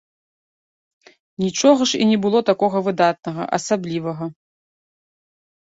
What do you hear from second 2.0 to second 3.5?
і не было такога выдатнага,